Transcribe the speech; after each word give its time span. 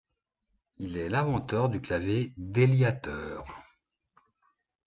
Il 0.77 0.97
est 0.97 1.09
l'inventeur 1.09 1.69
du 1.69 1.79
clavier 1.79 2.33
déliateur. 2.35 3.45